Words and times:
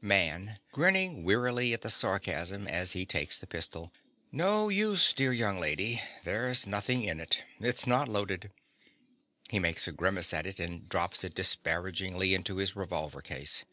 MAN. 0.00 0.60
(grinning 0.70 1.24
wearily 1.24 1.72
at 1.72 1.80
the 1.80 1.90
sarcasm 1.90 2.68
as 2.68 2.92
he 2.92 3.04
takes 3.04 3.36
the 3.36 3.48
pistol). 3.48 3.92
No 4.30 4.68
use, 4.68 5.12
dear 5.12 5.32
young 5.32 5.58
lady: 5.58 6.00
there's 6.22 6.68
nothing 6.68 7.02
in 7.02 7.18
it. 7.18 7.42
It's 7.58 7.84
not 7.84 8.06
loaded. 8.06 8.52
(_He 9.50 9.60
makes 9.60 9.88
a 9.88 9.90
grimace 9.92 10.32
at 10.32 10.46
it, 10.46 10.60
and 10.60 10.88
drops 10.88 11.24
it 11.24 11.34
disparagingly 11.34 12.32
into 12.32 12.58
his 12.58 12.76
revolver 12.76 13.20
case. 13.20 13.64